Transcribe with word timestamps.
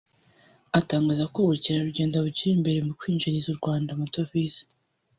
atangaza 0.79 1.23
ko 1.33 1.37
ubukerarugendo 1.41 2.15
bukiri 2.25 2.51
imbere 2.57 2.79
mu 2.87 2.93
kwinjiriza 2.99 3.47
u 3.51 3.59
Rwanda 3.59 3.89
amadovize 3.91 4.61